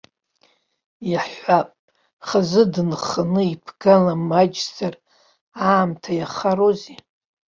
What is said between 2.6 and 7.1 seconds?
дынхоны иԥгала маҷзар аамҭа иахароузи?